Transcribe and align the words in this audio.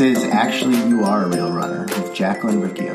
Is 0.00 0.24
Actually 0.24 0.76
You 0.88 1.04
Are 1.04 1.24
a 1.24 1.28
Real 1.28 1.52
Runner 1.52 1.82
with 1.82 2.14
Jacqueline 2.14 2.62
Riccio. 2.62 2.94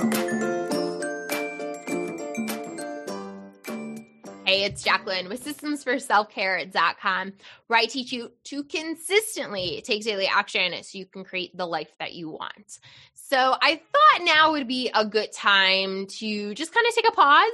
Hey, 4.43 4.63
it's 4.63 4.81
Jacqueline 4.81 5.29
with 5.29 5.45
systemsforselfcare.com, 5.45 7.33
where 7.67 7.79
I 7.79 7.85
teach 7.85 8.11
you 8.11 8.31
to 8.45 8.63
consistently 8.63 9.83
take 9.85 10.03
daily 10.03 10.25
action 10.25 10.73
so 10.81 10.97
you 10.97 11.05
can 11.05 11.23
create 11.23 11.55
the 11.55 11.67
life 11.67 11.91
that 11.99 12.13
you 12.13 12.31
want. 12.31 12.79
So 13.13 13.37
I 13.61 13.75
thought 13.75 14.25
now 14.25 14.53
would 14.53 14.67
be 14.67 14.89
a 14.91 15.05
good 15.05 15.31
time 15.31 16.07
to 16.07 16.55
just 16.55 16.73
kind 16.73 16.87
of 16.87 16.95
take 16.95 17.07
a 17.07 17.11
pause 17.11 17.51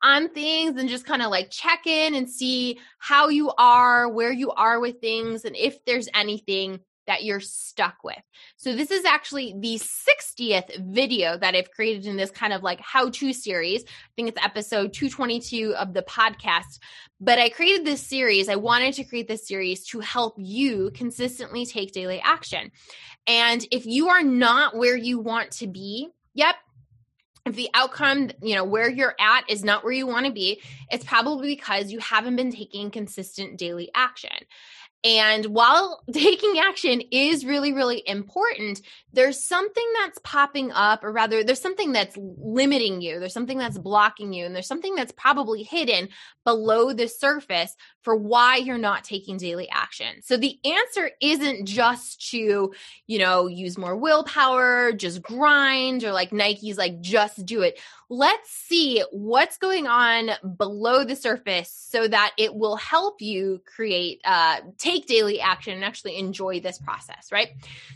on 0.00 0.28
things 0.28 0.78
and 0.78 0.88
just 0.88 1.06
kind 1.06 1.22
of 1.22 1.30
like 1.32 1.50
check 1.50 1.88
in 1.88 2.14
and 2.14 2.30
see 2.30 2.78
how 2.98 3.30
you 3.30 3.50
are, 3.58 4.08
where 4.08 4.32
you 4.32 4.52
are 4.52 4.78
with 4.78 5.00
things, 5.00 5.44
and 5.44 5.56
if 5.56 5.84
there's 5.84 6.08
anything 6.14 6.78
that 7.06 7.24
you're 7.24 7.40
stuck 7.40 7.96
with. 8.04 8.20
So 8.56 8.74
this 8.74 8.90
is 8.90 9.04
actually 9.04 9.54
the 9.58 9.80
60th 9.80 10.78
video 10.92 11.36
that 11.36 11.54
I've 11.54 11.70
created 11.70 12.06
in 12.06 12.16
this 12.16 12.30
kind 12.30 12.52
of 12.52 12.62
like 12.62 12.80
how-to 12.80 13.32
series. 13.32 13.82
I 13.84 14.10
think 14.16 14.28
it's 14.28 14.44
episode 14.44 14.92
222 14.92 15.74
of 15.74 15.94
the 15.94 16.02
podcast. 16.02 16.78
But 17.20 17.38
I 17.38 17.48
created 17.48 17.86
this 17.86 18.06
series. 18.06 18.48
I 18.48 18.56
wanted 18.56 18.94
to 18.94 19.04
create 19.04 19.28
this 19.28 19.46
series 19.46 19.86
to 19.88 20.00
help 20.00 20.34
you 20.38 20.90
consistently 20.94 21.66
take 21.66 21.92
daily 21.92 22.20
action. 22.20 22.70
And 23.26 23.64
if 23.70 23.86
you 23.86 24.08
are 24.08 24.22
not 24.22 24.76
where 24.76 24.96
you 24.96 25.18
want 25.18 25.52
to 25.52 25.66
be, 25.66 26.08
yep, 26.34 26.56
if 27.44 27.56
the 27.56 27.70
outcome, 27.74 28.30
you 28.40 28.54
know, 28.54 28.64
where 28.64 28.88
you're 28.88 29.16
at 29.18 29.48
is 29.48 29.64
not 29.64 29.82
where 29.82 29.92
you 29.92 30.06
want 30.06 30.26
to 30.26 30.32
be, 30.32 30.62
it's 30.90 31.04
probably 31.04 31.54
because 31.54 31.90
you 31.90 31.98
haven't 31.98 32.36
been 32.36 32.52
taking 32.52 32.90
consistent 32.90 33.58
daily 33.58 33.90
action. 33.94 34.30
And 35.04 35.46
while 35.46 36.02
taking 36.12 36.58
action 36.58 37.02
is 37.10 37.44
really, 37.44 37.72
really 37.72 38.02
important, 38.06 38.80
there's 39.12 39.44
something 39.44 39.86
that's 40.00 40.18
popping 40.22 40.70
up, 40.72 41.04
or 41.04 41.12
rather, 41.12 41.44
there's 41.44 41.60
something 41.60 41.92
that's 41.92 42.16
limiting 42.16 43.00
you. 43.00 43.18
There's 43.18 43.34
something 43.34 43.58
that's 43.58 43.78
blocking 43.78 44.32
you, 44.32 44.46
and 44.46 44.54
there's 44.54 44.66
something 44.68 44.94
that's 44.94 45.12
probably 45.12 45.62
hidden 45.62 46.08
below 46.44 46.92
the 46.92 47.08
surface 47.08 47.76
for 48.02 48.16
why 48.16 48.56
you're 48.56 48.78
not 48.78 49.04
taking 49.04 49.36
daily 49.36 49.68
action. 49.70 50.22
So 50.22 50.36
the 50.36 50.58
answer 50.64 51.10
isn't 51.20 51.66
just 51.66 52.30
to, 52.30 52.72
you 53.06 53.18
know, 53.18 53.46
use 53.46 53.78
more 53.78 53.96
willpower, 53.96 54.92
just 54.92 55.22
grind, 55.22 56.04
or 56.04 56.12
like 56.12 56.32
Nike's 56.32 56.78
like, 56.78 57.00
just 57.00 57.46
do 57.46 57.62
it. 57.62 57.78
Let's 58.08 58.50
see 58.50 59.02
what's 59.10 59.56
going 59.56 59.86
on 59.86 60.30
below 60.56 61.04
the 61.04 61.16
surface 61.16 61.72
so 61.72 62.06
that 62.08 62.32
it 62.36 62.54
will 62.54 62.76
help 62.76 63.22
you 63.22 63.62
create, 63.64 64.20
uh, 64.24 64.58
take 64.78 64.91
daily 65.00 65.40
action 65.40 65.74
and 65.74 65.84
actually 65.84 66.16
enjoy 66.18 66.60
this 66.60 66.78
process, 66.78 67.32
right? 67.32 67.48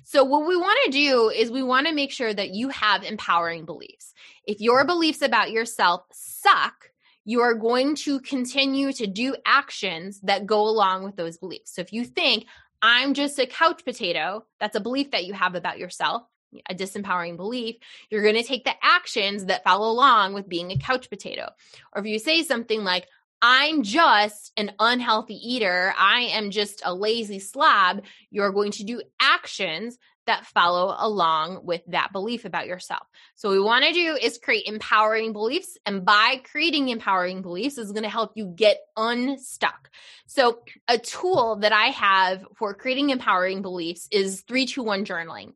So 0.05 0.25
what 0.25 0.47
we 0.47 0.56
want 0.56 0.78
to 0.84 0.91
do 0.91 1.30
is 1.30 1.50
we 1.50 1.62
want 1.62 1.86
to 1.86 1.94
make 1.94 2.11
sure 2.11 2.33
that 2.33 2.50
you 2.50 2.69
have 2.70 3.02
empowering 3.02 3.64
beliefs. 3.64 4.12
If 4.44 4.61
your 4.61 4.84
beliefs 4.84 5.22
about 5.22 5.50
yourself 5.50 6.02
suck, 6.12 6.91
you 7.24 7.41
are 7.41 7.55
going 7.55 7.97
to 7.97 8.20
continue 8.20 8.92
to 8.92 9.06
do 9.06 9.34
actions 9.44 10.20
that 10.22 10.47
go 10.47 10.61
along 10.61 11.05
with 11.05 11.17
those 11.17 11.36
beliefs. 11.39 11.74
So 11.74 11.80
if 11.83 11.92
you 11.92 12.05
think, 12.05 12.47
I'm 12.80 13.14
just 13.14 13.39
a 13.39 13.47
couch 13.47 13.84
potato, 13.84 14.44
that's 14.61 14.77
a 14.77 14.80
belief 14.80 15.11
that 15.11 15.24
you 15.24 15.33
have 15.33 15.55
about 15.55 15.78
yourself, 15.78 16.22
a 16.70 16.74
disempowering 16.74 17.36
belief, 17.36 17.77
you're 18.11 18.22
going 18.22 18.36
to 18.36 18.42
take 18.42 18.64
the 18.64 18.74
actions 18.80 19.47
that 19.47 19.64
follow 19.64 19.91
along 19.91 20.34
with 20.34 20.48
being 20.48 20.70
a 20.70 20.78
couch 20.78 21.11
potato. 21.11 21.50
Or 21.92 22.00
if 22.00 22.06
you 22.06 22.19
say 22.19 22.42
something 22.42 22.84
like, 22.84 23.08
I'm 23.42 23.83
just 23.83 24.53
an 24.56 24.73
unhealthy 24.79 25.34
eater, 25.34 25.95
I 25.98 26.23
am 26.33 26.51
just 26.51 26.83
a 26.84 26.95
lazy 26.95 27.39
slob, 27.39 28.03
you're 28.31 28.52
going 28.52 28.73
to 28.73 28.85
do 28.85 29.02
actions 29.20 29.98
that 30.27 30.45
follow 30.47 30.95
along 30.98 31.61
with 31.64 31.83
that 31.89 32.13
belief 32.13 32.45
about 32.45 32.67
yourself. 32.67 33.07
So, 33.36 33.48
what 33.48 33.55
we 33.55 33.61
want 33.61 33.85
to 33.85 33.92
do 33.92 34.17
is 34.20 34.39
create 34.39 34.67
empowering 34.67 35.33
beliefs. 35.33 35.79
And 35.86 36.05
by 36.05 36.41
creating 36.51 36.89
empowering 36.89 37.42
beliefs 37.42 37.79
is 37.79 37.92
going 37.92 38.02
to 38.02 38.08
help 38.08 38.33
you 38.35 38.46
get 38.46 38.79
unstuck. 38.96 39.91
So, 40.27 40.61
a 40.89 40.98
tool 40.98 41.57
that 41.57 41.73
I 41.73 41.86
have 41.86 42.45
for 42.57 42.75
creating 42.75 43.11
empowering 43.11 43.63
beliefs 43.63 44.08
is 44.11 44.42
321 44.42 45.05
journaling. 45.05 45.52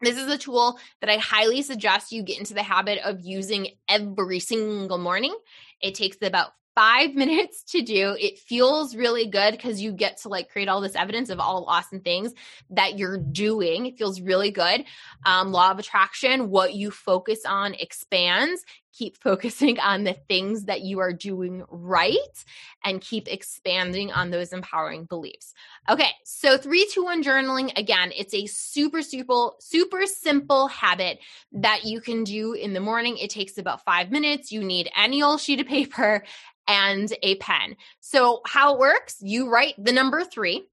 This 0.00 0.16
is 0.16 0.30
a 0.30 0.38
tool 0.38 0.78
that 1.00 1.10
I 1.10 1.16
highly 1.16 1.62
suggest 1.62 2.12
you 2.12 2.22
get 2.22 2.38
into 2.38 2.54
the 2.54 2.62
habit 2.62 3.00
of 3.04 3.20
using 3.20 3.68
every 3.88 4.38
single 4.38 4.98
morning. 4.98 5.34
It 5.80 5.96
takes 5.96 6.18
about 6.22 6.52
five 6.78 7.14
minutes 7.14 7.64
to 7.64 7.82
do. 7.82 8.16
It 8.18 8.38
feels 8.38 8.94
really 8.94 9.26
good 9.26 9.52
because 9.52 9.80
you 9.80 9.92
get 9.92 10.18
to 10.18 10.28
like 10.28 10.48
create 10.48 10.68
all 10.68 10.80
this 10.80 10.94
evidence 10.94 11.28
of 11.28 11.40
all 11.40 11.64
awesome 11.66 12.00
things 12.00 12.32
that 12.70 12.98
you're 12.98 13.18
doing. 13.18 13.86
It 13.86 13.98
feels 13.98 14.20
really 14.20 14.52
good. 14.52 14.84
Um, 15.26 15.50
law 15.50 15.72
of 15.72 15.80
attraction, 15.80 16.50
what 16.50 16.74
you 16.74 16.92
focus 16.92 17.40
on 17.44 17.74
expands. 17.74 18.64
Keep 18.92 19.16
focusing 19.18 19.78
on 19.80 20.04
the 20.04 20.14
things 20.28 20.64
that 20.64 20.82
you 20.82 20.98
are 21.00 21.12
doing 21.12 21.64
right 21.68 22.44
and 22.84 23.00
keep 23.00 23.28
expanding 23.28 24.12
on 24.12 24.30
those 24.30 24.52
empowering 24.52 25.04
beliefs. 25.04 25.54
Okay, 25.88 26.10
so 26.24 26.56
three, 26.56 26.88
two, 26.92 27.04
one 27.04 27.22
journaling 27.22 27.76
again, 27.76 28.12
it's 28.16 28.34
a 28.34 28.46
super, 28.46 29.02
super, 29.02 29.50
super 29.60 30.06
simple 30.06 30.68
habit 30.68 31.18
that 31.52 31.84
you 31.84 32.00
can 32.00 32.24
do 32.24 32.52
in 32.52 32.72
the 32.72 32.80
morning. 32.80 33.18
It 33.18 33.30
takes 33.30 33.58
about 33.58 33.84
five 33.84 34.10
minutes. 34.10 34.52
You 34.52 34.62
need 34.62 34.90
any 34.96 35.22
old 35.22 35.40
sheet 35.40 35.60
of 35.60 35.66
paper 35.66 36.24
and 36.68 37.12
a 37.22 37.36
pen. 37.36 37.76
So, 38.00 38.42
how 38.46 38.74
it 38.74 38.78
works, 38.78 39.16
you 39.20 39.50
write 39.50 39.74
the 39.78 39.92
number 39.92 40.22
three 40.24 40.68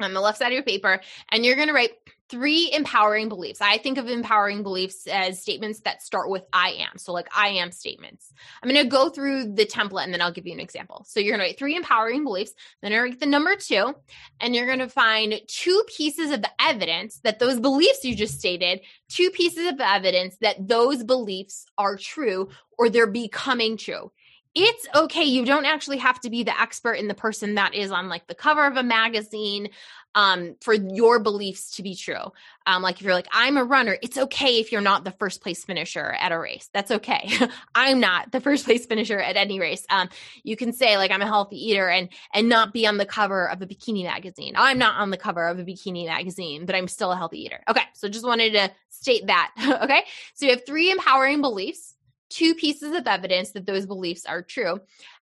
on 0.00 0.12
the 0.12 0.20
left 0.20 0.38
side 0.38 0.48
of 0.48 0.52
your 0.52 0.62
paper, 0.62 1.00
and 1.30 1.44
you're 1.44 1.56
going 1.56 1.68
to 1.68 1.74
write 1.74 1.92
three 2.28 2.70
empowering 2.72 3.28
beliefs. 3.28 3.60
I 3.60 3.78
think 3.78 3.98
of 3.98 4.08
empowering 4.08 4.62
beliefs 4.62 5.06
as 5.06 5.40
statements 5.40 5.80
that 5.80 6.02
start 6.02 6.28
with 6.28 6.44
I 6.52 6.70
am. 6.70 6.98
So, 6.98 7.12
like 7.12 7.28
I 7.34 7.48
am 7.48 7.70
statements. 7.72 8.32
I'm 8.62 8.70
going 8.70 8.82
to 8.82 8.88
go 8.88 9.08
through 9.08 9.54
the 9.54 9.66
template 9.66 10.04
and 10.04 10.12
then 10.12 10.20
I'll 10.20 10.32
give 10.32 10.46
you 10.46 10.52
an 10.52 10.60
example. 10.60 11.04
So, 11.08 11.20
you're 11.20 11.32
going 11.32 11.40
to 11.40 11.46
write 11.46 11.58
three 11.58 11.76
empowering 11.76 12.24
beliefs, 12.24 12.52
then 12.82 12.92
you're 12.92 13.04
write 13.04 13.20
the 13.20 13.26
number 13.26 13.56
two, 13.56 13.94
and 14.40 14.54
you're 14.54 14.66
going 14.66 14.78
to 14.80 14.88
find 14.88 15.40
two 15.46 15.82
pieces 15.96 16.30
of 16.30 16.44
evidence 16.60 17.20
that 17.24 17.38
those 17.38 17.60
beliefs 17.60 18.04
you 18.04 18.14
just 18.14 18.38
stated, 18.38 18.80
two 19.08 19.30
pieces 19.30 19.66
of 19.66 19.80
evidence 19.80 20.36
that 20.40 20.68
those 20.68 21.04
beliefs 21.04 21.66
are 21.78 21.96
true 21.96 22.48
or 22.78 22.88
they're 22.88 23.06
becoming 23.06 23.76
true 23.76 24.10
it's 24.56 24.86
okay. 24.94 25.24
You 25.24 25.44
don't 25.44 25.66
actually 25.66 25.98
have 25.98 26.18
to 26.20 26.30
be 26.30 26.42
the 26.42 26.58
expert 26.58 26.94
in 26.94 27.08
the 27.08 27.14
person 27.14 27.56
that 27.56 27.74
is 27.74 27.90
on 27.90 28.08
like 28.08 28.26
the 28.26 28.34
cover 28.34 28.66
of 28.66 28.78
a 28.78 28.82
magazine 28.82 29.68
um, 30.14 30.56
for 30.62 30.72
your 30.72 31.18
beliefs 31.18 31.72
to 31.72 31.82
be 31.82 31.94
true. 31.94 32.32
Um, 32.66 32.80
like 32.80 32.96
if 32.96 33.02
you're 33.02 33.12
like, 33.12 33.28
I'm 33.30 33.58
a 33.58 33.64
runner, 33.64 33.98
it's 34.02 34.16
okay 34.16 34.58
if 34.58 34.72
you're 34.72 34.80
not 34.80 35.04
the 35.04 35.10
first 35.10 35.42
place 35.42 35.62
finisher 35.62 36.06
at 36.18 36.32
a 36.32 36.38
race. 36.38 36.70
That's 36.72 36.90
okay. 36.90 37.30
I'm 37.74 38.00
not 38.00 38.32
the 38.32 38.40
first 38.40 38.64
place 38.64 38.86
finisher 38.86 39.20
at 39.20 39.36
any 39.36 39.60
race. 39.60 39.84
Um, 39.90 40.08
you 40.42 40.56
can 40.56 40.72
say 40.72 40.96
like 40.96 41.10
I'm 41.10 41.20
a 41.20 41.26
healthy 41.26 41.62
eater 41.62 41.90
and 41.90 42.08
and 42.32 42.48
not 42.48 42.72
be 42.72 42.86
on 42.86 42.96
the 42.96 43.04
cover 43.04 43.50
of 43.50 43.60
a 43.60 43.66
bikini 43.66 44.04
magazine. 44.04 44.54
I'm 44.56 44.78
not 44.78 44.98
on 44.98 45.10
the 45.10 45.18
cover 45.18 45.46
of 45.46 45.58
a 45.58 45.64
bikini 45.64 46.06
magazine, 46.06 46.64
but 46.64 46.74
I'm 46.74 46.88
still 46.88 47.12
a 47.12 47.16
healthy 47.16 47.42
eater. 47.42 47.60
Okay, 47.68 47.84
so 47.92 48.08
just 48.08 48.26
wanted 48.26 48.54
to 48.54 48.70
state 48.88 49.26
that. 49.26 49.52
okay, 49.82 50.02
so 50.32 50.46
you 50.46 50.52
have 50.52 50.64
three 50.64 50.90
empowering 50.90 51.42
beliefs 51.42 51.95
two 52.30 52.54
pieces 52.54 52.94
of 52.94 53.06
evidence 53.06 53.50
that 53.52 53.66
those 53.66 53.86
beliefs 53.86 54.26
are 54.26 54.42
true. 54.42 54.80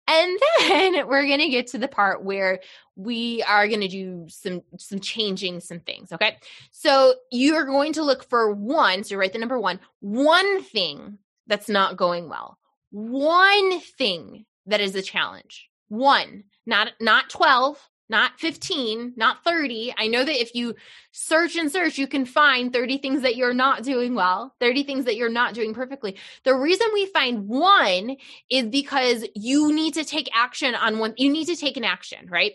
And 0.06 0.38
then 0.58 0.92
we're 1.08 1.26
going 1.26 1.40
to 1.40 1.48
get 1.48 1.68
to 1.68 1.78
the 1.78 1.88
part 1.88 2.24
where 2.24 2.60
we 2.96 3.42
are 3.44 3.68
going 3.68 3.80
to 3.80 3.88
do 3.88 4.26
some 4.28 4.62
some 4.76 5.00
changing 5.00 5.60
some 5.60 5.80
things, 5.80 6.12
okay? 6.12 6.36
So 6.70 7.14
you 7.30 7.54
are 7.54 7.64
going 7.64 7.92
to 7.94 8.02
look 8.02 8.28
for 8.28 8.52
one, 8.52 9.04
so 9.04 9.16
write 9.16 9.32
the 9.32 9.38
number 9.38 9.58
1, 9.58 9.80
one 10.00 10.62
thing 10.62 11.18
that's 11.46 11.68
not 11.68 11.96
going 11.96 12.28
well. 12.28 12.58
One 12.90 13.80
thing 13.80 14.44
that 14.66 14.80
is 14.80 14.94
a 14.94 15.02
challenge. 15.02 15.68
One, 15.88 16.44
not 16.66 16.92
not 17.00 17.30
12, 17.30 17.78
not 18.10 18.38
15, 18.40 19.14
not 19.16 19.44
30. 19.44 19.94
I 19.96 20.08
know 20.08 20.24
that 20.24 20.40
if 20.40 20.54
you 20.54 20.74
search 21.12 21.56
and 21.56 21.70
search, 21.70 21.96
you 21.96 22.06
can 22.06 22.26
find 22.26 22.72
30 22.72 22.98
things 22.98 23.22
that 23.22 23.36
you're 23.36 23.54
not 23.54 23.84
doing 23.84 24.14
well, 24.14 24.54
30 24.60 24.82
things 24.82 25.04
that 25.06 25.16
you're 25.16 25.30
not 25.30 25.54
doing 25.54 25.72
perfectly. 25.72 26.16
The 26.44 26.54
reason 26.54 26.88
we 26.92 27.06
find 27.06 27.48
one 27.48 28.16
is 28.50 28.66
because 28.66 29.24
you 29.34 29.72
need 29.72 29.94
to 29.94 30.04
take 30.04 30.28
action 30.34 30.74
on 30.74 30.98
one, 30.98 31.14
you 31.16 31.30
need 31.30 31.46
to 31.46 31.56
take 31.56 31.76
an 31.76 31.84
action, 31.84 32.28
right? 32.28 32.54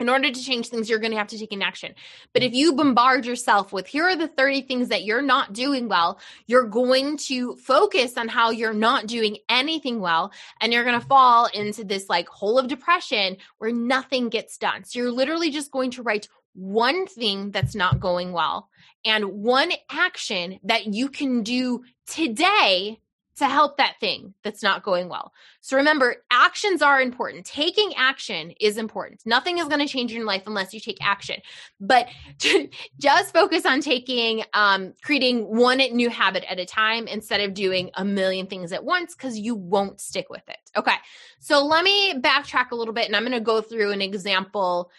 In 0.00 0.08
order 0.08 0.30
to 0.30 0.42
change 0.42 0.68
things, 0.68 0.90
you're 0.90 0.98
going 0.98 1.12
to 1.12 1.18
have 1.18 1.28
to 1.28 1.38
take 1.38 1.52
an 1.52 1.62
action. 1.62 1.94
But 2.32 2.42
if 2.42 2.52
mm. 2.52 2.56
you 2.56 2.72
bombard 2.74 3.24
yourself 3.24 3.72
with 3.72 3.86
here 3.86 4.04
are 4.04 4.16
the 4.16 4.28
30 4.28 4.62
things 4.62 4.88
that 4.88 5.04
you're 5.04 5.22
not 5.22 5.52
doing 5.52 5.88
well, 5.88 6.18
you're 6.46 6.66
going 6.66 7.16
to 7.18 7.56
focus 7.56 8.16
on 8.16 8.28
how 8.28 8.50
you're 8.50 8.74
not 8.74 9.06
doing 9.06 9.38
anything 9.48 10.00
well. 10.00 10.32
And 10.60 10.72
you're 10.72 10.84
going 10.84 11.00
to 11.00 11.06
fall 11.06 11.46
into 11.46 11.84
this 11.84 12.08
like 12.08 12.28
hole 12.28 12.58
of 12.58 12.68
depression 12.68 13.36
where 13.58 13.72
nothing 13.72 14.28
gets 14.28 14.58
done. 14.58 14.84
So 14.84 14.98
you're 14.98 15.12
literally 15.12 15.50
just 15.50 15.70
going 15.70 15.92
to 15.92 16.02
write 16.02 16.28
one 16.54 17.06
thing 17.06 17.50
that's 17.50 17.74
not 17.74 18.00
going 18.00 18.32
well 18.32 18.68
and 19.04 19.24
one 19.24 19.72
action 19.90 20.58
that 20.64 20.86
you 20.86 21.08
can 21.08 21.42
do 21.42 21.82
today 22.06 23.00
to 23.36 23.46
help 23.46 23.76
that 23.78 23.96
thing 23.98 24.34
that's 24.44 24.62
not 24.62 24.82
going 24.82 25.08
well. 25.08 25.32
So 25.60 25.76
remember, 25.76 26.16
actions 26.30 26.82
are 26.82 27.00
important. 27.00 27.44
Taking 27.44 27.92
action 27.96 28.52
is 28.60 28.76
important. 28.76 29.22
Nothing 29.26 29.58
is 29.58 29.66
going 29.66 29.80
to 29.80 29.92
change 29.92 30.12
your 30.12 30.24
life 30.24 30.44
unless 30.46 30.72
you 30.72 30.80
take 30.80 30.98
action. 31.00 31.40
But 31.80 32.08
just 33.00 33.32
focus 33.32 33.66
on 33.66 33.80
taking, 33.80 34.44
um, 34.52 34.94
creating 35.02 35.42
one 35.44 35.78
new 35.78 36.10
habit 36.10 36.44
at 36.48 36.60
a 36.60 36.64
time 36.64 37.08
instead 37.08 37.40
of 37.40 37.54
doing 37.54 37.90
a 37.94 38.04
million 38.04 38.46
things 38.46 38.72
at 38.72 38.84
once 38.84 39.14
because 39.14 39.38
you 39.38 39.54
won't 39.54 40.00
stick 40.00 40.26
with 40.30 40.48
it. 40.48 40.58
Okay. 40.76 40.96
So 41.40 41.64
let 41.64 41.82
me 41.82 42.14
backtrack 42.14 42.70
a 42.70 42.76
little 42.76 42.94
bit 42.94 43.06
and 43.06 43.16
I'm 43.16 43.22
going 43.22 43.32
to 43.32 43.40
go 43.40 43.60
through 43.60 43.90
an 43.90 44.02
example. 44.02 44.90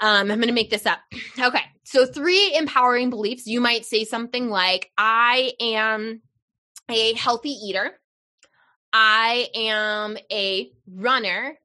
Um, 0.00 0.30
I'm 0.30 0.38
going 0.38 0.48
to 0.48 0.52
make 0.52 0.70
this 0.70 0.86
up. 0.86 1.00
Okay. 1.38 1.62
So, 1.84 2.06
three 2.06 2.54
empowering 2.54 3.10
beliefs. 3.10 3.48
You 3.48 3.60
might 3.60 3.84
say 3.84 4.04
something 4.04 4.48
like, 4.48 4.92
I 4.96 5.54
am 5.60 6.22
a 6.90 7.14
healthy 7.14 7.50
eater. 7.50 7.92
I 8.92 9.48
am 9.54 10.18
a 10.30 10.72
runner. 10.86 11.58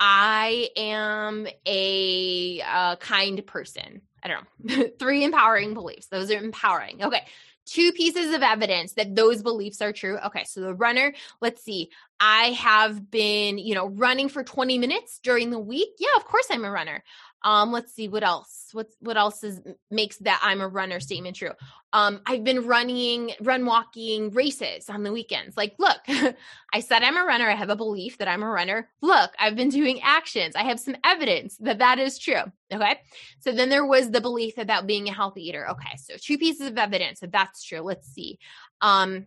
I 0.00 0.70
am 0.76 1.46
a 1.66 2.62
uh, 2.66 2.96
kind 2.96 3.44
person. 3.46 4.02
I 4.22 4.28
don't 4.28 4.46
know. 4.64 4.88
Three 4.98 5.24
empowering 5.24 5.74
beliefs. 5.74 6.06
Those 6.06 6.30
are 6.30 6.38
empowering. 6.38 7.04
Okay. 7.04 7.24
Two 7.66 7.92
pieces 7.92 8.34
of 8.34 8.42
evidence 8.42 8.94
that 8.94 9.14
those 9.14 9.42
beliefs 9.42 9.82
are 9.82 9.92
true. 9.92 10.18
Okay. 10.26 10.44
So 10.44 10.60
the 10.60 10.74
runner, 10.74 11.12
let's 11.40 11.62
see. 11.62 11.90
I 12.18 12.52
have 12.52 13.10
been, 13.10 13.58
you 13.58 13.74
know, 13.74 13.86
running 13.86 14.28
for 14.28 14.42
20 14.42 14.78
minutes 14.78 15.20
during 15.22 15.50
the 15.50 15.58
week. 15.58 15.90
Yeah, 15.98 16.16
of 16.16 16.24
course 16.24 16.46
I'm 16.50 16.64
a 16.64 16.70
runner. 16.70 17.04
Um, 17.44 17.70
let's 17.70 17.92
see 17.92 18.08
what 18.08 18.24
else. 18.24 18.68
What's 18.72 18.96
what 19.00 19.16
else 19.16 19.44
is 19.44 19.60
makes 19.90 20.16
that 20.18 20.40
I'm 20.42 20.60
a 20.60 20.68
runner 20.68 20.98
statement 20.98 21.36
true. 21.36 21.52
Um, 21.92 22.20
I've 22.26 22.44
been 22.44 22.66
running, 22.66 23.32
run 23.40 23.64
walking 23.64 24.30
races 24.30 24.90
on 24.90 25.04
the 25.04 25.12
weekends. 25.12 25.56
Like, 25.56 25.74
look, 25.78 25.98
I 26.72 26.80
said 26.80 27.02
I'm 27.02 27.16
a 27.16 27.24
runner. 27.24 27.48
I 27.48 27.54
have 27.54 27.70
a 27.70 27.76
belief 27.76 28.18
that 28.18 28.28
I'm 28.28 28.42
a 28.42 28.48
runner. 28.48 28.88
Look, 29.00 29.30
I've 29.38 29.56
been 29.56 29.68
doing 29.68 30.00
actions. 30.02 30.56
I 30.56 30.64
have 30.64 30.80
some 30.80 30.96
evidence 31.04 31.56
that 31.58 31.78
that 31.78 31.98
is 31.98 32.18
true. 32.18 32.42
Okay. 32.72 33.00
So 33.40 33.52
then 33.52 33.68
there 33.68 33.86
was 33.86 34.10
the 34.10 34.20
belief 34.20 34.58
about 34.58 34.86
being 34.86 35.08
a 35.08 35.14
healthy 35.14 35.48
eater. 35.48 35.68
Okay. 35.70 35.96
So 35.96 36.14
two 36.16 36.38
pieces 36.38 36.66
of 36.66 36.76
evidence 36.76 37.20
that 37.20 37.32
that's 37.32 37.62
true. 37.62 37.80
Let's 37.80 38.08
see. 38.08 38.38
Um, 38.80 39.26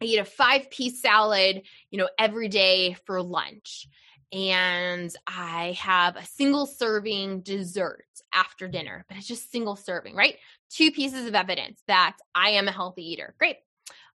I 0.00 0.04
eat 0.04 0.18
a 0.18 0.24
five 0.24 0.70
piece 0.70 1.00
salad, 1.00 1.62
you 1.90 1.98
know, 1.98 2.08
every 2.18 2.48
day 2.48 2.96
for 3.06 3.22
lunch 3.22 3.88
and 4.32 5.14
I 5.26 5.76
have 5.80 6.16
a 6.16 6.24
single 6.24 6.66
serving 6.66 7.40
dessert 7.40 8.04
after 8.32 8.68
dinner, 8.68 9.04
but 9.08 9.16
it's 9.16 9.26
just 9.26 9.50
single 9.50 9.76
serving, 9.76 10.14
right? 10.14 10.36
Two 10.70 10.92
pieces 10.92 11.26
of 11.26 11.34
evidence 11.34 11.82
that 11.88 12.16
I 12.34 12.50
am 12.50 12.68
a 12.68 12.72
healthy 12.72 13.10
eater. 13.10 13.34
Great. 13.38 13.56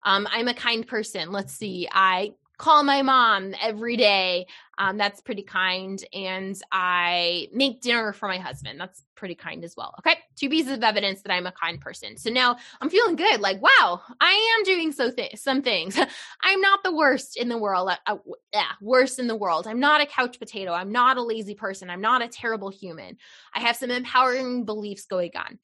Um, 0.03 0.27
I'm 0.31 0.47
a 0.47 0.53
kind 0.53 0.87
person. 0.87 1.31
Let's 1.31 1.53
see. 1.53 1.87
I 1.91 2.33
call 2.57 2.83
my 2.83 3.01
mom 3.01 3.53
every 3.61 3.97
day. 3.97 4.47
Um, 4.77 4.97
that's 4.97 5.21
pretty 5.21 5.43
kind. 5.43 6.03
And 6.13 6.59
I 6.71 7.47
make 7.53 7.81
dinner 7.81 8.11
for 8.13 8.27
my 8.27 8.37
husband. 8.37 8.79
That's 8.79 9.03
pretty 9.15 9.35
kind 9.35 9.63
as 9.63 9.75
well. 9.77 9.95
Okay. 9.99 10.17
Two 10.35 10.49
pieces 10.49 10.73
of 10.73 10.83
evidence 10.83 11.21
that 11.21 11.31
I'm 11.31 11.47
a 11.47 11.51
kind 11.51 11.79
person. 11.79 12.17
So 12.17 12.29
now 12.29 12.57
I'm 12.81 12.89
feeling 12.89 13.15
good. 13.15 13.39
Like, 13.39 13.61
wow, 13.61 14.01
I 14.19 14.57
am 14.57 14.63
doing 14.65 14.91
so 14.91 15.11
th- 15.11 15.37
some 15.37 15.61
things. 15.61 15.97
I'm 16.43 16.61
not 16.61 16.83
the 16.83 16.93
worst 16.93 17.37
in 17.37 17.47
the 17.47 17.57
world. 17.57 17.89
Uh, 17.89 17.95
uh, 18.05 18.17
yeah, 18.53 18.71
worst 18.81 19.19
in 19.19 19.27
the 19.27 19.35
world. 19.35 19.67
I'm 19.67 19.79
not 19.79 20.01
a 20.01 20.05
couch 20.05 20.39
potato. 20.39 20.73
I'm 20.73 20.91
not 20.91 21.17
a 21.17 21.23
lazy 21.23 21.55
person. 21.55 21.89
I'm 21.89 22.01
not 22.01 22.21
a 22.21 22.27
terrible 22.27 22.69
human. 22.69 23.17
I 23.53 23.61
have 23.61 23.77
some 23.77 23.91
empowering 23.91 24.65
beliefs 24.65 25.05
going 25.05 25.31
on. 25.35 25.59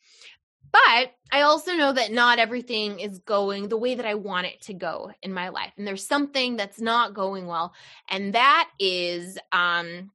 But 0.72 1.14
I 1.32 1.42
also 1.42 1.74
know 1.74 1.94
that 1.94 2.12
not 2.12 2.40
everything 2.40 3.00
is 3.00 3.20
going 3.20 3.68
the 3.68 3.78
way 3.78 3.96
that 3.96 4.06
I 4.06 4.16
want 4.16 4.48
it 4.48 4.62
to 4.64 4.74
go 4.74 5.12
in 5.22 5.34
my 5.34 5.50
life. 5.50 5.74
And 5.78 5.86
there's 5.86 6.06
something 6.06 6.56
that's 6.56 6.80
not 6.80 7.14
going 7.14 7.48
well. 7.48 7.74
And 8.10 8.34
that 8.34 8.70
is, 8.80 9.38
um, 9.52 10.12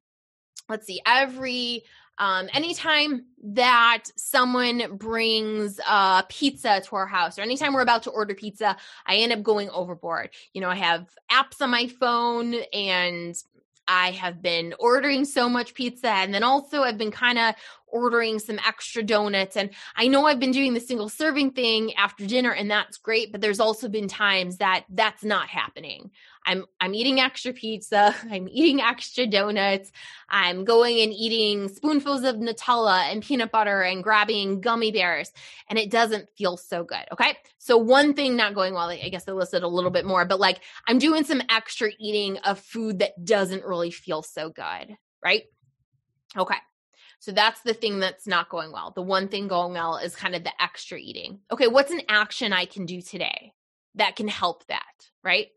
let's 0.68 0.86
see, 0.86 1.00
every 1.06 1.84
um, 2.18 2.48
anytime 2.54 3.26
that 3.42 4.04
someone 4.16 4.96
brings 4.96 5.78
uh, 5.86 6.22
pizza 6.22 6.80
to 6.80 6.96
our 6.96 7.06
house 7.06 7.38
or 7.38 7.42
anytime 7.42 7.74
we're 7.74 7.82
about 7.82 8.04
to 8.04 8.10
order 8.10 8.34
pizza, 8.34 8.76
I 9.06 9.16
end 9.16 9.32
up 9.32 9.42
going 9.42 9.68
overboard. 9.70 10.30
You 10.54 10.62
know, 10.62 10.70
I 10.70 10.76
have 10.76 11.08
apps 11.30 11.60
on 11.60 11.70
my 11.70 11.88
phone 11.88 12.54
and 12.72 13.36
I 13.88 14.12
have 14.12 14.42
been 14.42 14.74
ordering 14.78 15.24
so 15.24 15.48
much 15.48 15.74
pizza. 15.74 16.08
And 16.08 16.32
then 16.32 16.42
also, 16.42 16.82
I've 16.82 16.98
been 16.98 17.10
kind 17.10 17.38
of 17.38 17.54
ordering 17.96 18.38
some 18.38 18.60
extra 18.66 19.02
donuts. 19.02 19.56
And 19.56 19.70
I 19.96 20.08
know 20.08 20.26
I've 20.26 20.38
been 20.38 20.52
doing 20.52 20.74
the 20.74 20.80
single 20.80 21.08
serving 21.08 21.52
thing 21.52 21.94
after 21.94 22.26
dinner, 22.26 22.52
and 22.52 22.70
that's 22.70 22.98
great. 22.98 23.32
But 23.32 23.40
there's 23.40 23.60
also 23.60 23.88
been 23.88 24.06
times 24.06 24.58
that 24.58 24.84
that's 24.90 25.24
not 25.24 25.48
happening. 25.48 26.10
I'm 26.44 26.64
I'm 26.80 26.94
eating 26.94 27.18
extra 27.20 27.52
pizza. 27.52 28.14
I'm 28.30 28.48
eating 28.50 28.80
extra 28.80 29.26
donuts. 29.26 29.90
I'm 30.28 30.64
going 30.64 31.00
and 31.00 31.12
eating 31.12 31.68
spoonfuls 31.68 32.24
of 32.24 32.36
Nutella 32.36 33.10
and 33.10 33.22
peanut 33.22 33.50
butter 33.50 33.82
and 33.82 34.02
grabbing 34.02 34.60
gummy 34.60 34.92
bears, 34.92 35.32
and 35.68 35.78
it 35.78 35.90
doesn't 35.90 36.28
feel 36.36 36.56
so 36.56 36.84
good. 36.84 37.04
Okay, 37.12 37.36
so 37.58 37.76
one 37.76 38.14
thing 38.14 38.36
not 38.36 38.54
going 38.54 38.74
well. 38.74 38.88
I 38.88 39.08
guess 39.08 39.28
I 39.28 39.32
listed 39.32 39.62
a 39.62 39.68
little 39.68 39.90
bit 39.90 40.04
more, 40.04 40.24
but 40.24 40.38
like 40.38 40.60
I'm 40.86 40.98
doing 40.98 41.24
some 41.24 41.42
extra 41.50 41.90
eating 41.98 42.38
of 42.38 42.60
food 42.60 43.00
that 43.00 43.24
doesn't 43.24 43.64
really 43.64 43.90
feel 43.90 44.22
so 44.22 44.50
good. 44.50 44.96
Right? 45.24 45.44
Okay. 46.36 46.56
So 47.18 47.32
that's 47.32 47.60
the 47.62 47.74
thing 47.74 47.98
that's 47.98 48.26
not 48.26 48.48
going 48.48 48.72
well. 48.72 48.92
The 48.94 49.02
one 49.02 49.28
thing 49.28 49.48
going 49.48 49.72
well 49.72 49.96
is 49.96 50.14
kind 50.14 50.34
of 50.34 50.44
the 50.44 50.62
extra 50.62 50.98
eating. 50.98 51.40
Okay, 51.50 51.66
what's 51.66 51.90
an 51.90 52.02
action 52.08 52.52
I 52.52 52.66
can 52.66 52.86
do 52.86 53.00
today 53.00 53.52
that 53.96 54.16
can 54.16 54.28
help 54.28 54.66
that, 54.66 55.08
right? 55.24 55.48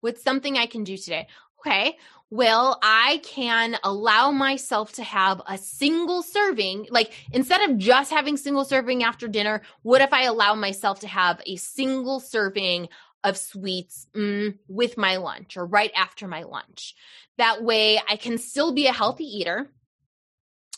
What's 0.00 0.22
something 0.22 0.56
I 0.56 0.66
can 0.66 0.84
do 0.84 0.96
today? 0.96 1.26
Okay, 1.60 1.98
well, 2.30 2.78
I 2.80 3.20
can 3.24 3.76
allow 3.82 4.30
myself 4.30 4.92
to 4.94 5.02
have 5.02 5.42
a 5.46 5.58
single 5.58 6.22
serving. 6.22 6.86
Like 6.90 7.12
instead 7.32 7.68
of 7.68 7.76
just 7.76 8.10
having 8.10 8.36
single 8.36 8.64
serving 8.64 9.02
after 9.02 9.28
dinner, 9.28 9.62
what 9.82 10.00
if 10.00 10.12
I 10.12 10.22
allow 10.22 10.54
myself 10.54 11.00
to 11.00 11.08
have 11.08 11.42
a 11.44 11.56
single 11.56 12.20
serving 12.20 12.88
of 13.24 13.36
sweets 13.36 14.06
mm, 14.14 14.56
with 14.68 14.96
my 14.96 15.16
lunch 15.16 15.56
or 15.56 15.66
right 15.66 15.90
after 15.94 16.28
my 16.28 16.44
lunch? 16.44 16.94
That 17.36 17.62
way 17.64 18.00
I 18.08 18.16
can 18.16 18.38
still 18.38 18.72
be 18.72 18.86
a 18.86 18.92
healthy 18.92 19.24
eater 19.24 19.70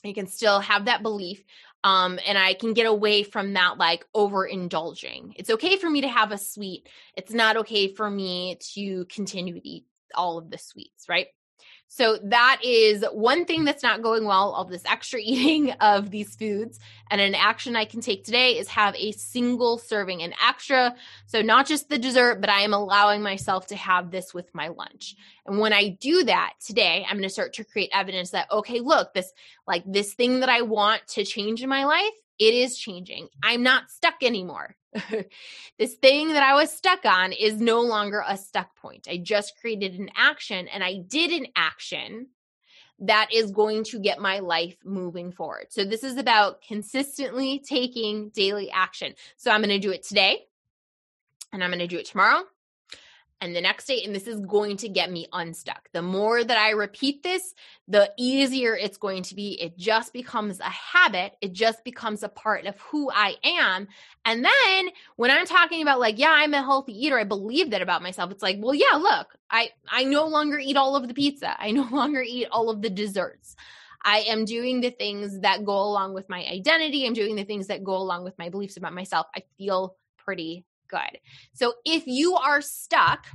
you 0.05 0.15
can 0.15 0.27
still 0.27 0.61
have 0.61 0.87
that 0.87 1.03
belief 1.03 1.45
um, 1.85 2.19
and 2.27 2.39
I 2.39 2.55
can 2.55 2.75
get 2.75 2.87
away 2.87 3.23
from 3.23 3.55
that 3.55 3.77
like 3.77 4.07
overindulging. 4.15 5.33
It's 5.37 5.51
okay 5.51 5.77
for 5.77 5.91
me 5.91 6.03
to 6.03 6.09
have 6.09 6.31
a 6.31 6.39
sweet. 6.39 6.89
It's 7.17 7.33
not 7.33 7.57
okay 7.59 7.93
for 7.93 8.09
me 8.09 8.57
to 8.75 9.05
continue 9.07 9.55
to 9.55 9.69
eat 9.69 9.87
all 10.15 10.39
of 10.39 10.51
the 10.51 10.59
sweets, 10.59 11.09
right? 11.09 11.27
So 11.95 12.19
that 12.23 12.63
is 12.65 13.05
one 13.13 13.45
thing 13.45 13.67
that's 13.67 13.83
not 13.83 14.01
going 14.01 14.25
well, 14.25 14.53
all 14.53 14.65
this 14.65 14.83
extra 14.87 15.21
eating 15.23 15.73
of 15.73 16.11
these 16.11 16.35
foods. 16.35 16.81
And 17.11 17.21
an 17.21 17.35
action 17.35 17.77
I 17.77 17.85
can 17.85 18.01
take 18.01 18.25
today 18.25 18.59
is 18.59 18.69
have 18.69 18.97
a 18.97 19.13
single 19.13 19.77
serving, 19.77 20.23
an 20.23 20.33
extra. 20.43 20.95
So 21.27 21.43
not 21.43 21.67
just 21.67 21.91
the 21.91 21.99
dessert, 21.99 22.41
but 22.41 22.49
I 22.49 22.61
am 22.61 22.73
allowing 22.73 23.21
myself 23.21 23.67
to 23.67 23.77
have 23.77 24.11
this 24.11 24.33
with 24.33 24.55
my 24.55 24.69
lunch. 24.69 25.17
And 25.45 25.59
when 25.59 25.75
I 25.75 25.91
do 25.91 26.25
that 26.25 26.55
today, 26.65 27.05
I'm 27.07 27.17
going 27.17 27.25
to 27.25 27.29
start 27.29 27.53
to 27.55 27.65
create 27.65 27.91
evidence 27.93 28.31
that, 28.31 28.51
okay, 28.51 28.81
look, 28.81 29.13
this 29.13 29.31
like 29.67 29.85
this 29.87 30.15
thing 30.15 30.41
that 30.41 30.49
I 30.49 30.63
want 30.63 31.07
to 31.09 31.27
change 31.27 31.63
in 31.63 31.69
my 31.69 31.85
life, 31.85 32.15
it 32.39 32.55
is 32.55 32.79
changing. 32.79 33.29
I'm 33.43 33.63
not 33.63 33.91
stuck 33.91 34.23
anymore. 34.23 34.77
this 35.79 35.95
thing 35.95 36.29
that 36.29 36.43
I 36.43 36.55
was 36.55 36.71
stuck 36.71 37.05
on 37.05 37.33
is 37.33 37.61
no 37.61 37.81
longer 37.81 38.23
a 38.27 38.37
stuck 38.37 38.77
point. 38.77 39.09
I 39.11 39.17
just 39.17 39.55
created 39.61 39.99
an 39.99 40.11
action 40.17 40.69
and 40.69 40.85
I 40.85 40.99
did 41.07 41.31
an 41.31 41.47
action 41.57 42.29
that 42.99 43.31
is 43.33 43.51
going 43.51 43.85
to 43.85 43.99
get 43.99 44.21
my 44.21 44.39
life 44.39 44.77
moving 44.85 45.33
forward. 45.33 45.67
So, 45.71 45.85
this 45.85 46.05
is 46.05 46.19
about 46.19 46.63
consistently 46.63 47.61
taking 47.67 48.31
daily 48.31 48.71
action. 48.71 49.15
So, 49.37 49.51
I'm 49.51 49.61
going 49.61 49.71
to 49.71 49.79
do 49.79 49.91
it 49.91 50.05
today 50.05 50.45
and 51.53 51.65
I'm 51.65 51.71
going 51.71 51.81
to 51.81 51.87
do 51.87 51.99
it 51.99 52.07
tomorrow 52.07 52.45
and 53.43 53.55
the 53.55 53.61
next 53.61 53.87
day 53.87 54.03
and 54.05 54.15
this 54.15 54.29
is 54.29 54.41
going 54.41 54.77
to 54.79 54.89
get 54.89 55.11
me 55.11 55.27
unstuck. 55.33 55.89
The 55.93 56.01
more 56.01 56.45
that 56.45 56.57
i 56.57 56.71
repeat 56.71 57.23
this 57.23 57.55
the 57.89 58.11
easier 58.17 58.75
it's 58.75 58.97
going 58.97 59.25
to 59.25 59.35
be. 59.35 59.61
It 59.61 59.77
just 59.77 60.13
becomes 60.13 60.61
a 60.61 60.65
habit. 60.65 61.35
It 61.43 61.53
just 61.53 61.85
becomes 61.85 62.23
a 62.23 62.29
part 62.29 62.65
of 62.65 62.79
who 62.81 63.11
i 63.11 63.35
am. 63.45 63.89
And 64.25 64.45
then 64.45 64.89
when 65.17 65.31
i'm 65.31 65.45
talking 65.45 65.83
about 65.83 66.01
like 66.01 66.19
yeah 66.19 66.33
i'm 66.33 66.55
a 66.55 66.63
healthy 66.63 66.93
eater 67.05 67.19
i 67.19 67.25
believe 67.25 67.71
that 67.71 67.83
about 67.83 68.03
myself. 68.03 68.31
It's 68.31 68.43
like 68.43 68.57
well 68.61 68.75
yeah 68.75 68.97
look 68.97 69.37
i 69.51 69.71
i 69.91 70.05
no 70.05 70.27
longer 70.27 70.59
eat 70.59 70.77
all 70.77 70.97
of 70.97 71.09
the 71.09 71.15
pizza. 71.15 71.61
I 71.61 71.73
no 71.73 71.83
longer 71.91 72.23
eat 72.23 72.47
all 72.51 72.71
of 72.71 72.81
the 72.81 72.91
desserts. 72.91 73.57
I 74.05 74.21
am 74.21 74.45
doing 74.45 74.81
the 74.81 74.91
things 74.91 75.41
that 75.41 75.65
go 75.65 75.77
along 75.77 76.15
with 76.15 76.29
my 76.29 76.45
identity. 76.45 77.07
I'm 77.07 77.13
doing 77.13 77.37
the 77.37 77.45
things 77.45 77.69
that 77.69 77.85
go 77.85 77.97
along 77.97 78.25
with 78.25 78.37
my 78.37 78.49
beliefs 78.49 78.77
about 78.77 78.95
myself. 78.95 79.27
I 79.35 79.45
feel 79.59 79.97
pretty 80.17 80.65
good. 80.93 81.19
So 81.55 81.75
if 81.85 82.07
you 82.07 82.37
are 82.37 82.61
stuck 82.61 83.27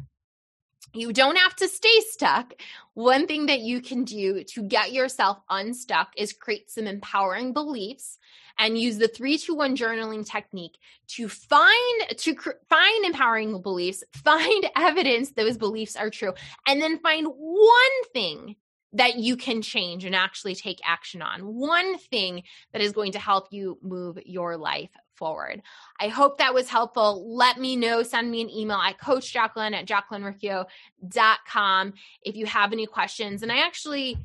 you 0.94 1.14
don't 1.14 1.38
have 1.38 1.56
to 1.58 1.68
stay 1.68 2.00
stuck. 2.10 2.54
One 2.94 3.28
thing 3.28 3.48
that 3.48 3.60
you 3.60 3.82
can 3.82 4.04
do 4.04 4.44
to 4.44 4.64
get 4.64 4.94
yourself 4.94 5.40
unstuck 5.50 6.10
is 6.18 6.34
create 6.34 6.72
some 6.72 6.88
empowering 6.88 7.54
beliefs 7.54 8.18
and 8.58 8.78
use 8.78 8.98
the 8.98 9.08
321 9.08 9.76
journaling 9.76 10.26
technique 10.26 10.78
to 11.10 11.30
find 11.30 12.18
to 12.18 12.34
cr- 12.34 12.52
find 12.68 13.06
empowering 13.06 13.62
beliefs, 13.62 14.04
find 14.14 14.68
evidence 14.76 15.32
those 15.32 15.58
beliefs 15.58 15.96
are 15.96 16.10
true, 16.10 16.34
and 16.66 16.82
then 16.82 17.00
find 17.00 17.28
one 17.28 18.04
thing 18.14 18.56
that 18.94 19.18
you 19.18 19.36
can 19.36 19.62
change 19.62 20.06
and 20.06 20.16
actually 20.16 20.56
take 20.56 20.80
action 20.84 21.22
on. 21.22 21.42
One 21.42 22.00
thing 22.00 22.44
that 22.72 22.82
is 22.82 22.94
going 22.94 23.12
to 23.12 23.20
help 23.20 23.48
you 23.52 23.78
move 23.84 24.18
your 24.26 24.58
life 24.58 24.90
forward. 25.18 25.62
I 26.00 26.08
hope 26.08 26.38
that 26.38 26.54
was 26.54 26.70
helpful. 26.70 27.36
Let 27.36 27.60
me 27.60 27.76
know. 27.76 28.04
Send 28.04 28.32
me 28.32 28.42
an 28.42 28.50
email 28.50 28.78
at 28.78 29.00
Coach 29.00 29.34
Jacqueline 29.34 29.74
at 29.74 29.88
jacquelinericchio.com 29.88 31.94
if 32.22 32.36
you 32.36 32.46
have 32.46 32.72
any 32.72 32.86
questions. 32.86 33.44
And 33.44 33.52
I 33.52 33.58
actually 33.58 34.18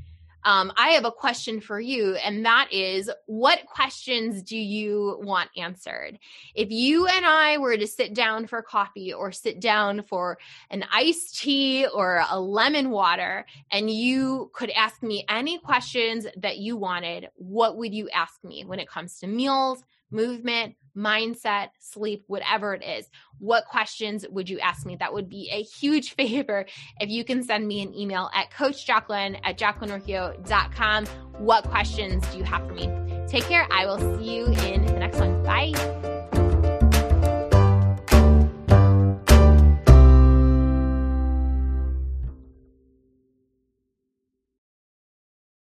um, 0.45 0.73
I 0.77 0.91
have 0.91 1.05
a 1.05 1.13
question 1.13 1.61
for 1.61 1.81
you, 1.81 2.17
and 2.17 2.45
that 2.45 2.69
is 2.73 3.11
what 3.27 3.65
questions 3.67 4.43
do 4.43 4.57
you 4.57 5.19
want 5.23 5.51
answered? 5.57 6.19
If 6.55 6.71
you 6.71 7.07
and 7.07 7.25
I 7.25 7.59
were 7.59 7.77
to 7.77 7.87
sit 7.87 8.13
down 8.13 8.49
for 8.49 8.61
coffee 8.61 9.13
or 9.13 9.31
sit 9.31 9.61
down 9.61 10.03
for 10.03 10.39
an 10.71 10.85
iced 10.93 11.41
tea 11.41 11.87
or 11.87 12.25
a 12.29 12.41
lemon 12.41 12.91
water, 12.91 13.47
and 13.71 13.89
you 13.89 14.51
could 14.53 14.71
ask 14.71 15.03
me 15.03 15.25
any 15.29 15.59
questions 15.59 16.27
that 16.37 16.59
you 16.59 16.77
wanted, 16.77 17.29
what 17.37 17.77
would 17.77 17.95
you 17.95 18.11
ask 18.11 18.43
me 18.43 18.65
when 18.65 18.81
it 18.81 18.89
comes 18.89 19.21
to 19.21 19.29
meals, 19.29 19.85
movement, 20.11 20.75
mindset, 20.97 21.69
sleep, 21.79 22.25
whatever 22.27 22.75
it 22.75 22.85
is. 22.85 23.09
What 23.39 23.65
questions 23.67 24.25
would 24.31 24.49
you 24.49 24.61
ask 24.61 24.87
me? 24.87 24.97
That 24.97 25.13
would 25.13 25.29
be 25.29 25.51
a 25.53 25.63
huge 25.63 26.15
favor 26.17 26.67
if 27.01 27.09
you 27.09 27.25
can 27.25 27.43
send 27.43 27.67
me 27.67 27.83
an 27.83 27.95
email 27.95 28.31
at 28.35 28.51
Coach 28.51 28.87
Jacqueline 28.87 29.37
at 29.45 29.59
jacquelinericchio.com. 29.59 31.07
What 31.39 31.65
questions 31.65 32.27
do 32.29 32.39
you 32.39 32.45
have 32.45 32.67
for 32.67 32.75
me? 32.75 32.89
Take 33.27 33.45
care. 33.45 33.67
I 33.71 33.87
will 33.87 33.99
see 33.99 34.37
you 34.37 34.47
in 34.47 34.85
the 34.85 34.99
next 34.99 35.19
one. 35.19 35.43
Bye. 35.43 36.12